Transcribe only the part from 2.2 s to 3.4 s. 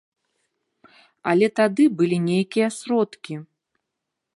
нейкія сродкі.